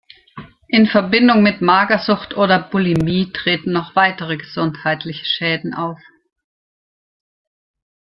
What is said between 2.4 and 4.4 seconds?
Bulimie treten noch weitere